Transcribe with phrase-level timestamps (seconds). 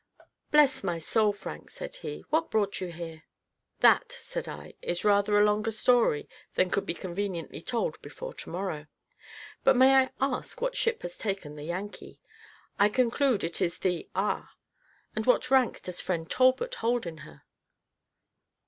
[0.49, 3.21] "Bless my soul, Frank," said he, "what brought you here?"
[3.81, 8.49] "That," said I, "is rather a longer story than could be conveniently told before to
[8.49, 8.87] morrow;
[9.63, 12.19] but may I ask what ship has taken the Yankee?
[12.79, 14.49] I conclude it is the R;
[15.15, 17.43] and what rank does friend Talbot hold in her?"